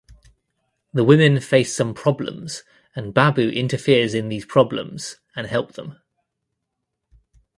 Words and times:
The 0.93 1.03
women 1.03 1.39
face 1.39 1.75
some 1.75 1.93
problems 1.93 2.63
and 2.95 3.13
Babu 3.13 3.49
interferes 3.51 4.15
in 4.15 4.29
these 4.29 4.45
problems 4.45 5.17
and 5.35 5.45
help 5.45 5.73
them. 5.73 5.99